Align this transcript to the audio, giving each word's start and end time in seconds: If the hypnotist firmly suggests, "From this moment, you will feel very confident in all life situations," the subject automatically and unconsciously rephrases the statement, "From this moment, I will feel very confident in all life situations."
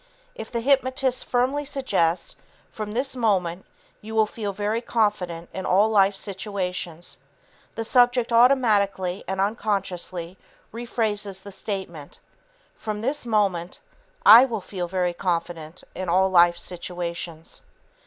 If 0.33 0.51
the 0.51 0.61
hypnotist 0.61 1.25
firmly 1.25 1.63
suggests, 1.63 2.35
"From 2.71 2.93
this 2.93 3.15
moment, 3.15 3.67
you 4.01 4.15
will 4.15 4.25
feel 4.25 4.51
very 4.51 4.81
confident 4.81 5.47
in 5.53 5.63
all 5.63 5.91
life 5.91 6.15
situations," 6.15 7.19
the 7.75 7.85
subject 7.85 8.33
automatically 8.33 9.23
and 9.27 9.39
unconsciously 9.39 10.39
rephrases 10.73 11.43
the 11.43 11.51
statement, 11.51 12.19
"From 12.75 13.01
this 13.01 13.27
moment, 13.27 13.77
I 14.25 14.43
will 14.43 14.59
feel 14.59 14.87
very 14.87 15.13
confident 15.13 15.83
in 15.93 16.09
all 16.09 16.31
life 16.31 16.57
situations." 16.57 17.61